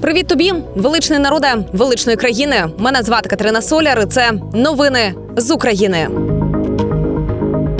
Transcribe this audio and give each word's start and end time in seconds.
Привіт 0.00 0.26
тобі, 0.26 0.52
величний 0.76 1.18
народе 1.18 1.54
величної 1.72 2.16
країни. 2.16 2.64
Мене 2.78 3.02
звати 3.02 3.28
Катерина 3.28 3.62
Соляр. 3.62 4.00
і 4.02 4.06
Це 4.06 4.32
новини 4.54 5.14
з 5.36 5.50
України. 5.50 6.08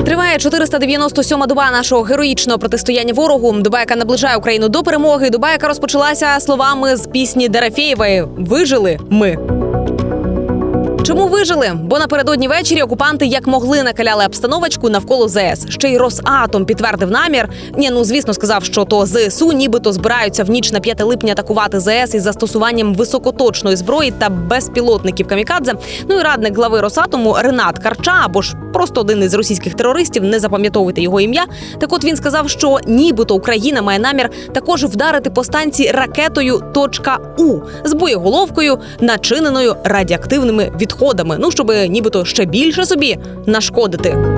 Триває 0.04 0.38
497-ма 0.38 1.46
доба 1.46 1.70
нашого 1.70 2.02
героїчного 2.02 2.58
протистояння 2.58 3.12
ворогу. 3.12 3.52
Доба, 3.52 3.80
яка 3.80 3.96
наближає 3.96 4.36
Україну 4.36 4.68
до 4.68 4.82
перемоги. 4.82 5.30
Доба, 5.30 5.52
яка 5.52 5.68
розпочалася 5.68 6.40
словами 6.40 6.96
з 6.96 7.06
пісні 7.06 7.48
Дерафєєвої 7.48 8.24
Вижили 8.38 8.98
ми. 9.10 9.57
Чому 11.08 11.26
вижили? 11.26 11.72
Бо 11.74 11.98
напередодні 11.98 12.48
ввечері 12.48 12.82
окупанти 12.82 13.26
як 13.26 13.46
могли 13.46 13.82
накаляли 13.82 14.26
обстановочку 14.26 14.90
навколо 14.90 15.28
ЗС. 15.28 15.66
Ще 15.68 15.88
й 15.88 15.96
Росатом 15.96 16.64
підтвердив 16.64 17.10
намір. 17.10 17.48
Ні, 17.76 17.90
ну 17.90 18.04
звісно, 18.04 18.34
сказав, 18.34 18.64
що 18.64 18.84
то 18.84 19.06
ЗСУ, 19.06 19.52
нібито 19.52 19.92
збираються 19.92 20.44
в 20.44 20.50
ніч 20.50 20.72
на 20.72 20.80
5 20.80 21.02
липня 21.02 21.32
атакувати 21.32 21.80
ЗС 21.80 22.14
із 22.14 22.22
застосуванням 22.22 22.94
високоточної 22.94 23.76
зброї 23.76 24.10
та 24.10 24.28
безпілотників 24.28 25.28
камікадзе. 25.28 25.74
Ну 26.08 26.20
і 26.20 26.22
радник 26.22 26.56
глави 26.56 26.80
Росатому 26.80 27.36
Ренат 27.40 27.78
Карча 27.78 28.20
або 28.24 28.42
ж 28.42 28.56
просто 28.72 29.00
один 29.00 29.22
із 29.22 29.34
російських 29.34 29.74
терористів. 29.74 30.24
Не 30.24 30.40
запам'ятовуйте 30.40 31.02
його 31.02 31.20
ім'я. 31.20 31.46
Так, 31.80 31.92
от 31.92 32.04
він 32.04 32.16
сказав, 32.16 32.50
що 32.50 32.78
нібито 32.86 33.34
Україна 33.34 33.82
має 33.82 33.98
намір 33.98 34.30
також 34.54 34.84
вдарити 34.84 35.30
по 35.30 35.44
станції 35.44 35.90
ракетою 35.90 36.62
«Точка 36.74 37.18
У 37.38 37.58
з 37.84 37.92
боєголовкою, 37.92 38.78
начиненою 39.00 39.76
радіоактивними 39.84 40.72
відходами. 40.80 40.97
Ну 41.38 41.50
щоб 41.50 41.72
нібито 41.88 42.24
ще 42.24 42.44
більше 42.44 42.86
собі 42.86 43.16
нашкодити. 43.46 44.37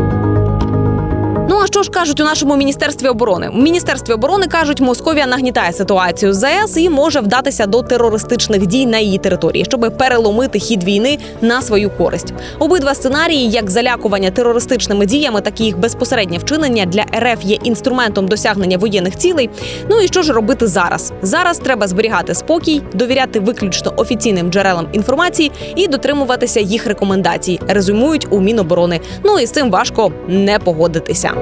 Ну 1.50 1.60
а 1.62 1.66
що 1.66 1.82
ж 1.82 1.90
кажуть 1.90 2.20
у 2.20 2.24
нашому 2.24 2.56
міністерстві 2.56 3.08
оборони? 3.08 3.48
У 3.48 3.62
міністерстві 3.62 4.12
оборони 4.12 4.46
кажуть, 4.46 4.80
Московія 4.80 5.26
нагнітає 5.26 5.72
ситуацію 5.72 6.32
з 6.32 6.36
ЗАЕС 6.36 6.76
і 6.76 6.90
може 6.90 7.20
вдатися 7.20 7.66
до 7.66 7.82
терористичних 7.82 8.66
дій 8.66 8.86
на 8.86 8.98
її 8.98 9.18
території, 9.18 9.64
щоб 9.64 9.96
переломити 9.98 10.58
хід 10.58 10.84
війни 10.84 11.18
на 11.40 11.62
свою 11.62 11.90
користь. 11.90 12.34
Обидва 12.58 12.94
сценарії, 12.94 13.50
як 13.50 13.70
залякування 13.70 14.30
терористичними 14.30 15.06
діями, 15.06 15.40
так 15.40 15.60
і 15.60 15.64
їх 15.64 15.78
безпосереднє 15.78 16.38
вчинення 16.38 16.86
для 16.86 17.04
РФ 17.18 17.44
є 17.44 17.56
інструментом 17.62 18.28
досягнення 18.28 18.78
воєнних 18.78 19.16
цілей. 19.16 19.50
Ну 19.88 20.00
і 20.00 20.06
що 20.06 20.22
ж 20.22 20.32
робити 20.32 20.66
зараз? 20.66 21.12
Зараз 21.22 21.58
треба 21.58 21.86
зберігати 21.86 22.34
спокій, 22.34 22.82
довіряти 22.94 23.40
виключно 23.40 23.92
офіційним 23.96 24.50
джерелам 24.50 24.86
інформації 24.92 25.52
і 25.76 25.88
дотримуватися 25.88 26.60
їх 26.60 26.86
рекомендацій. 26.86 27.60
Резюмують 27.68 28.26
у 28.30 28.40
Міноборони. 28.40 29.00
Ну 29.24 29.38
і 29.38 29.46
з 29.46 29.50
цим 29.50 29.70
важко 29.70 30.12
не 30.28 30.58
погодитися. 30.58 31.39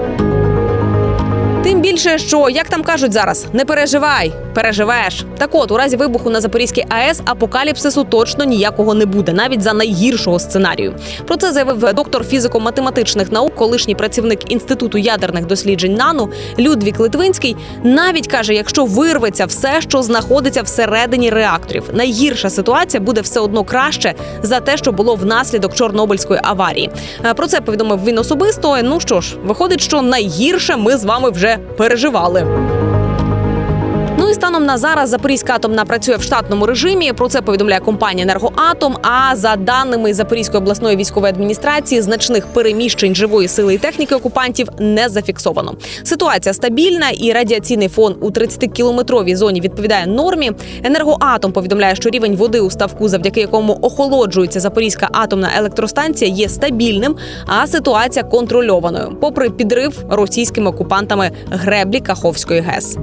Тим 1.63 1.81
більше, 1.81 2.19
що 2.19 2.49
як 2.51 2.69
там 2.69 2.83
кажуть 2.83 3.13
зараз, 3.13 3.47
не 3.53 3.65
переживай, 3.65 4.33
переживеш. 4.59 5.25
Так 5.39 5.51
от 5.53 5.71
у 5.71 5.77
разі 5.77 5.97
вибуху 5.97 6.31
на 6.31 6.41
Запорізькій 6.41 6.85
АЕС 6.89 7.23
апокаліпсису 7.25 8.05
точно 8.05 8.45
ніякого 8.45 8.95
не 8.95 9.07
буде, 9.07 9.33
навіть 9.33 9.63
за 9.63 9.73
найгіршого 9.73 10.39
сценарію. 10.39 10.95
Про 11.27 11.37
це 11.37 11.53
заявив 11.53 11.95
доктор 11.95 12.25
фізико-математичних 12.25 13.33
наук, 13.33 13.55
колишній 13.55 13.95
працівник 13.95 14.53
інституту 14.53 14.99
ядерних 14.99 15.47
досліджень 15.47 15.95
НАНУ 15.95 16.29
Людвік 16.59 17.01
Литвинський. 17.01 17.57
Навіть 17.85 18.27
каже, 18.27 18.55
якщо 18.55 18.85
вирветься 18.85 19.47
все, 19.47 19.81
що 19.81 20.03
знаходиться 20.03 20.63
всередині 20.63 21.31
реакторів, 21.31 21.85
найгірша 21.93 22.51
ситуація 22.51 23.01
буде 23.01 23.21
все 23.21 23.41
одно 23.41 23.65
краще 23.65 24.15
за 24.43 24.61
те, 24.61 24.77
що 24.77 24.93
було 24.93 25.15
внаслідок 25.15 25.75
Чорнобильської 25.75 26.41
аварії. 26.43 26.91
Е, 27.25 27.35
Про 27.35 27.47
це 27.47 27.61
повідомив 27.61 28.05
він 28.05 28.19
особисто. 28.19 28.77
Ну 28.83 29.01
що 29.01 29.21
ж, 29.21 29.37
виходить, 29.45 29.81
що 29.81 30.03
найгірше 30.03 30.77
ми 30.77 30.97
з 30.97 31.05
вами 31.05 31.31
вже 31.31 31.59
переживали. 31.77 32.78
І 34.31 34.35
станом 34.35 34.67
на 34.67 34.79
зараз 34.79 35.11
Запорізька 35.11 35.55
атомна 35.55 35.85
працює 35.85 36.17
в 36.17 36.23
штатному 36.23 36.67
режимі. 36.67 37.13
Про 37.13 37.29
це 37.29 37.43
повідомляє 37.43 37.81
компанія 37.81 38.25
Енергоатом. 38.25 38.97
А 39.03 39.37
за 39.37 39.57
даними 39.57 40.15
Запорізької 40.15 40.63
обласної 40.63 40.97
військової 40.97 41.33
адміністрації, 41.33 42.03
значних 42.03 42.47
переміщень 42.47 43.15
живої 43.15 43.49
сили 43.49 43.75
і 43.75 43.79
техніки 43.79 44.15
окупантів 44.15 44.69
не 44.79 45.09
зафіксовано. 45.09 45.75
Ситуація 46.03 46.53
стабільна 46.55 47.11
і 47.11 47.33
радіаційний 47.33 47.89
фон 47.89 48.17
у 48.21 48.31
30-кілометровій 48.31 49.37
зоні 49.37 49.61
відповідає 49.61 50.07
нормі. 50.07 50.53
Енергоатом 50.83 51.53
повідомляє, 51.53 51.95
що 51.95 52.11
рівень 52.11 52.37
води 52.37 52.61
у 52.61 52.71
ставку, 52.71 53.09
завдяки 53.09 53.41
якому 53.41 53.79
охолоджується 53.83 54.61
Запорізька 54.61 55.09
атомна 55.13 55.51
електростанція, 55.57 56.31
є 56.31 56.49
стабільним, 56.49 57.17
а 57.47 57.67
ситуація 57.67 58.25
контрольованою, 58.25 59.17
попри 59.21 59.51
підрив 59.51 60.05
російськими 60.09 60.71
окупантами 60.71 61.31
греблі 61.51 62.01
Каховської 62.01 62.61
ГЕС. 62.61 62.99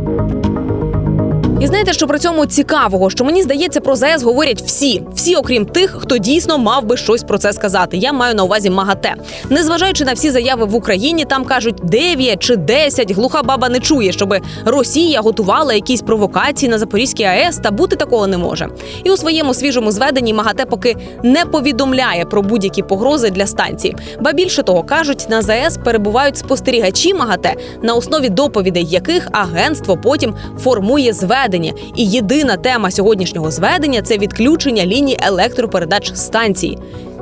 І 1.66 1.68
знаєте, 1.68 1.94
що 1.94 2.08
при 2.08 2.20
цьому 2.20 2.46
цікавого, 2.46 3.10
що 3.10 3.24
мені 3.24 3.44
здається, 3.44 3.82
про 3.82 3.96
ЗАЕС 3.96 4.24
говорять 4.24 4.62
всі, 4.62 5.04
всі, 5.14 5.36
окрім 5.36 5.66
тих, 5.66 5.98
хто 6.00 6.18
дійсно 6.18 6.58
мав 6.58 6.86
би 6.86 6.98
щось 6.98 7.24
про 7.24 7.38
це 7.38 7.54
сказати. 7.54 7.98
Я 7.98 8.14
маю 8.14 8.36
на 8.36 8.44
увазі 8.44 8.70
МАГАТЕ. 8.70 9.16
Незважаючи 9.50 10.06
на 10.06 10.14
всі 10.14 10.32
заяви 10.32 10.66
в 10.66 10.76
Україні, 10.76 11.26
там 11.26 11.46
кажуть 11.46 11.76
9 11.84 12.40
чи 12.40 12.56
10, 12.56 13.12
глуха 13.12 13.44
баба 13.44 13.70
не 13.70 13.80
чує, 13.80 14.12
щоб 14.12 14.36
Росія 14.66 15.22
готувала 15.22 15.74
якісь 15.74 16.02
провокації 16.02 16.70
на 16.70 16.78
Запорізькій 16.78 17.24
АЕС, 17.24 17.58
та 17.58 17.72
бути 17.72 17.96
такого 17.96 18.28
не 18.28 18.38
може. 18.38 18.68
І 19.04 19.12
у 19.12 19.18
своєму 19.18 19.54
свіжому 19.54 19.92
зведенні 19.92 20.34
МАГАТЕ 20.34 20.66
поки 20.66 20.96
не 21.24 21.46
повідомляє 21.46 22.26
про 22.26 22.42
будь-які 22.42 22.84
погрози 22.84 23.30
для 23.30 23.48
станції. 23.48 23.96
Ба 24.20 24.32
більше 24.32 24.64
того, 24.64 24.84
кажуть, 24.84 25.26
на 25.30 25.42
ЗАЕС 25.42 25.78
перебувають 25.78 26.38
спостерігачі 26.38 27.14
МАГАТЕ, 27.14 27.56
на 27.82 27.94
основі 27.94 28.30
доповідей 28.30 28.86
яких 28.86 29.28
агентство 29.32 29.98
потім 29.98 30.36
формує 30.60 31.14
зведення. 31.14 31.55
І 31.96 32.06
єдина 32.06 32.58
тема 32.58 32.92
сьогоднішнього 32.92 33.52
зведення 33.52 34.02
це 34.02 34.18
відключення 34.18 34.86
ліній 34.86 35.18
електропередач 35.22 36.12
станції. 36.16 36.78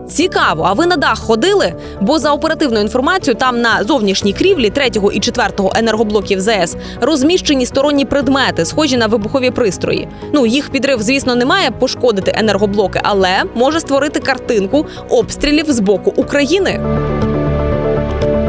Цікаво, 0.08 0.64
а 0.68 0.74
ви 0.74 0.86
на 0.86 0.96
дах 0.96 1.20
ходили? 1.20 1.74
Бо 2.02 2.20
за 2.20 2.32
оперативною 2.32 2.84
інформацією, 2.84 3.40
там 3.40 3.62
на 3.62 3.84
зовнішній 3.84 4.34
крівлі 4.34 4.70
третього 4.70 5.12
і 5.12 5.20
четвертого 5.20 5.72
енергоблоків 5.76 6.42
ЗС 6.42 6.76
розміщені 7.02 7.66
сторонні 7.66 8.06
предмети, 8.06 8.66
схожі 8.66 8.98
на 8.98 9.08
вибухові 9.08 9.52
пристрої. 9.52 10.08
Ну 10.34 10.46
їх 10.46 10.70
підрив, 10.70 11.02
звісно, 11.02 11.36
не 11.36 11.46
має 11.46 11.72
пошкодити 11.72 12.34
енергоблоки, 12.36 13.00
але 13.04 13.44
може 13.56 13.80
створити 13.80 14.20
картинку 14.20 14.86
обстрілів 15.10 15.66
з 15.72 15.80
боку 15.80 16.14
України. 16.16 16.80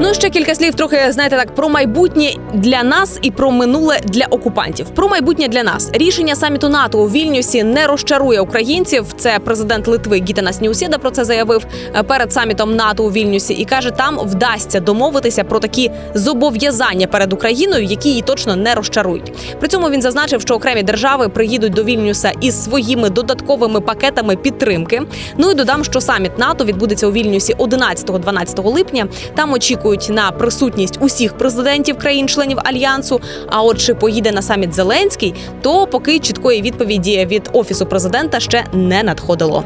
Ну 0.04 0.10
і 0.10 0.14
ще 0.14 0.30
кілька 0.30 0.54
слів, 0.54 0.74
трохи 0.74 1.12
знаєте 1.12 1.36
так 1.36 1.54
про 1.54 1.68
майбутнє 1.68 2.32
для 2.54 2.82
нас 2.82 3.18
і 3.22 3.30
про 3.30 3.50
минуле 3.50 3.98
для 4.04 4.24
окупантів. 4.30 4.90
Про 4.90 5.08
майбутнє 5.08 5.48
для 5.48 5.62
нас 5.62 5.90
рішення 5.92 6.34
саміту 6.34 6.68
НАТО 6.68 6.98
у 6.98 7.08
Вільнюсі 7.08 7.62
не 7.62 7.86
розчарує 7.86 8.40
українців. 8.40 9.06
Це 9.16 9.38
президент 9.44 9.88
Литви 9.88 10.16
Гітанас 10.16 10.60
Ньюсєда 10.60 10.98
про 10.98 11.10
це 11.10 11.24
заявив 11.24 11.66
е, 11.96 12.02
перед 12.02 12.32
самітом 12.32 12.76
НАТО 12.76 13.04
у 13.04 13.10
Вільнюсі 13.10 13.54
і 13.54 13.64
каже, 13.64 13.90
там 13.90 14.18
вдасться 14.18 14.80
домовитися 14.80 15.44
про 15.44 15.60
такі 15.60 15.90
зобов'язання 16.14 17.06
перед 17.06 17.32
Україною, 17.32 17.84
які 17.84 18.08
її 18.08 18.22
точно 18.22 18.56
не 18.56 18.74
розчарують. 18.74 19.32
При 19.58 19.68
цьому 19.68 19.90
він 19.90 20.02
зазначив, 20.02 20.40
що 20.40 20.54
окремі 20.54 20.82
держави 20.82 21.28
приїдуть 21.28 21.72
до 21.72 21.84
Вільнюса 21.84 22.32
із 22.40 22.64
своїми 22.64 23.10
додатковими 23.10 23.80
пакетами 23.80 24.36
підтримки. 24.36 25.02
Ну 25.36 25.50
і 25.50 25.54
додам, 25.54 25.84
що 25.84 26.00
саміт 26.00 26.38
НАТО 26.38 26.64
відбудеться 26.64 27.06
у 27.06 27.12
Вільнюсі 27.12 27.54
11-12 27.54 28.72
липня. 28.72 29.06
Там 29.34 29.52
очікують 29.52 29.93
на 30.10 30.32
присутність 30.32 30.98
усіх 31.00 31.38
президентів 31.38 31.98
країн-членів 31.98 32.58
альянсу. 32.64 33.20
А 33.48 33.62
от 33.62 33.78
чи 33.78 33.94
поїде 33.94 34.32
на 34.32 34.42
саміт 34.42 34.74
Зеленський, 34.74 35.34
то 35.62 35.86
поки 35.86 36.18
чіткої 36.18 36.62
відповіді 36.62 37.26
від 37.30 37.50
офісу 37.52 37.86
президента 37.86 38.40
ще 38.40 38.64
не 38.72 39.02
надходило. 39.02 39.64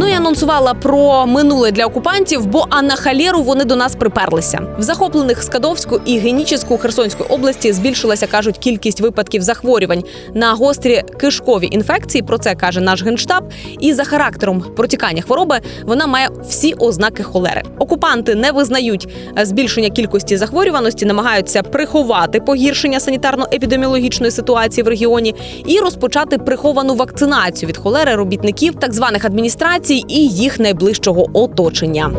Ну 0.00 0.08
і 0.08 0.12
анонсувала 0.12 0.74
про 0.74 1.26
минуле 1.26 1.70
для 1.70 1.86
окупантів, 1.86 2.46
бо 2.46 2.66
а 2.70 2.82
на 2.82 2.96
халєру 2.96 3.42
вони 3.42 3.64
до 3.64 3.76
нас 3.76 3.94
приперлися. 3.94 4.60
В 4.78 4.82
захоплених 4.82 5.42
Скадовську 5.42 6.00
і 6.04 6.18
Генічеську 6.18 6.78
Херсонської 6.78 7.28
області 7.28 7.72
збільшилася, 7.72 8.26
кажуть, 8.26 8.58
кількість 8.58 9.00
випадків 9.00 9.42
захворювань 9.42 10.02
на 10.34 10.52
гострі 10.52 11.02
кишкові 11.20 11.68
інфекції. 11.70 12.22
Про 12.22 12.38
це 12.38 12.54
каже 12.54 12.80
наш 12.80 13.02
генштаб. 13.02 13.44
І 13.80 13.92
за 13.92 14.04
характером 14.04 14.64
протікання 14.76 15.22
хвороби 15.22 15.60
вона 15.84 16.06
має 16.06 16.28
всі 16.48 16.74
ознаки 16.74 17.22
холери. 17.22 17.62
Окупанти 17.78 18.34
не 18.34 18.52
визнають 18.52 19.08
збільшення 19.42 19.90
кількості 19.90 20.36
захворюваності, 20.36 21.06
намагаються 21.06 21.62
приховати 21.62 22.40
погіршення 22.40 22.98
санітарно-епідеміологічної 22.98 24.30
ситуації 24.30 24.84
в 24.84 24.88
регіоні 24.88 25.34
і 25.66 25.78
розпочати 25.78 26.38
приховану 26.38 26.94
вакцинацію 26.94 27.68
від 27.68 27.76
холери 27.76 28.14
робітників 28.14 28.74
так 28.74 28.94
званих 28.94 29.24
адміністрацій 29.24 29.87
і 29.94 30.28
їх 30.28 30.60
найближчого 30.60 31.26
оточення. 31.32 32.10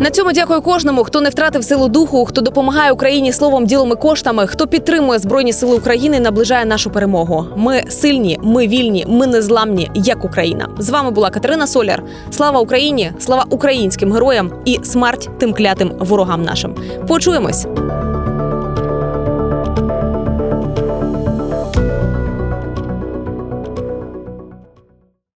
На 0.00 0.10
цьому 0.10 0.32
дякую 0.32 0.60
кожному, 0.60 1.04
хто 1.04 1.20
не 1.20 1.30
втратив 1.30 1.64
силу 1.64 1.88
духу, 1.88 2.24
хто 2.24 2.40
допомагає 2.40 2.92
Україні 2.92 3.32
словом, 3.32 3.66
ділом 3.66 3.90
і 3.92 3.94
коштами, 3.94 4.46
хто 4.46 4.66
підтримує 4.66 5.18
збройні 5.18 5.52
сили 5.52 5.76
України, 5.76 6.16
і 6.16 6.20
наближає 6.20 6.64
нашу 6.64 6.90
перемогу. 6.90 7.46
Ми 7.56 7.82
сильні, 7.88 8.38
ми 8.42 8.68
вільні, 8.68 9.06
ми 9.08 9.26
незламні, 9.26 9.90
як 9.94 10.24
Україна. 10.24 10.68
З 10.78 10.90
вами 10.90 11.10
була 11.10 11.30
Катерина 11.30 11.66
Соляр. 11.66 12.02
Слава 12.30 12.60
Україні! 12.60 13.12
Слава 13.18 13.46
українським 13.50 14.12
героям 14.12 14.50
і 14.64 14.78
смерть 14.82 15.28
тим 15.38 15.52
клятим 15.52 15.92
ворогам 15.98 16.42
нашим. 16.42 16.74
Почуємось. 17.08 17.66